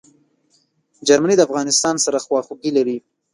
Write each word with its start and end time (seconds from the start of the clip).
جرمني 1.07 1.35
د 1.37 1.41
افغانستان 1.47 1.95
سره 2.05 2.23
خواخوږي 2.25 2.71
لري. 2.77 2.97